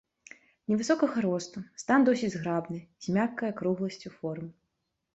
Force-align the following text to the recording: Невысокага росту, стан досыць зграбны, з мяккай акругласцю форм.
Невысокага 0.71 1.17
росту, 1.25 1.63
стан 1.83 2.09
досыць 2.09 2.33
зграбны, 2.39 2.83
з 3.07 3.17
мяккай 3.21 3.47
акругласцю 3.57 4.17
форм. 4.19 4.47